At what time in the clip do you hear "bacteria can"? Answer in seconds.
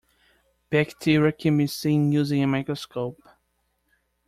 0.71-1.59